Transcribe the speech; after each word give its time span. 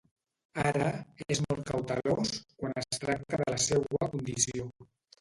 Ara, 0.71 0.87
és 1.35 1.43
molt 1.43 1.61
cautelós 1.71 2.33
quan 2.63 2.77
es 2.85 3.03
tracta 3.07 3.45
de 3.45 3.49
la 3.55 3.63
seua 3.71 4.13
condició. 4.17 4.71